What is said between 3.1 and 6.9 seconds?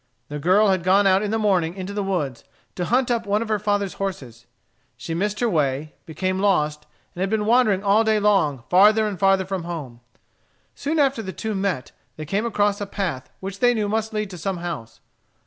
up one of her father's horses. She missed her way, became lost,